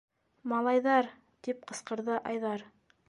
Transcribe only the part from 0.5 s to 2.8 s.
-Малайҙар!- тип ҡысҡырҙы Айҙар.